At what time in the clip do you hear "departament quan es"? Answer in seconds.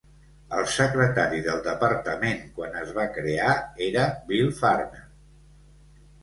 1.67-2.95